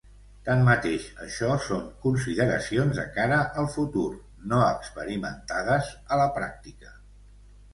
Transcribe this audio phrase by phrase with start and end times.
[0.45, 4.07] Tanmateix això són consideracions de cara al futur,
[4.55, 6.99] no experimentades a la pràctica.